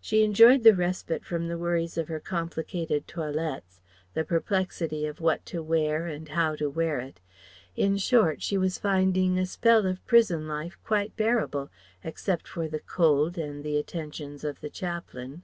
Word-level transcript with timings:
She 0.00 0.22
enjoyed 0.22 0.62
the 0.62 0.72
respite 0.76 1.24
from 1.24 1.48
the 1.48 1.58
worries 1.58 1.98
of 1.98 2.06
her 2.06 2.20
complicated 2.20 3.08
toilettes, 3.08 3.80
the 4.12 4.22
perplexity 4.24 5.04
of 5.04 5.20
what 5.20 5.44
to 5.46 5.64
wear 5.64 6.06
and 6.06 6.28
how 6.28 6.54
to 6.54 6.70
wear 6.70 7.00
it; 7.00 7.20
in 7.74 7.96
short, 7.96 8.40
she 8.40 8.56
was 8.56 8.78
finding 8.78 9.36
a 9.36 9.44
spell 9.46 9.84
of 9.84 10.06
prison 10.06 10.46
life 10.46 10.78
quite 10.84 11.16
bearable, 11.16 11.70
except 12.04 12.46
for 12.46 12.68
the 12.68 12.78
cold 12.78 13.36
and 13.36 13.64
the 13.64 13.76
attentions 13.76 14.44
of 14.44 14.60
the 14.60 14.70
chaplain. 14.70 15.42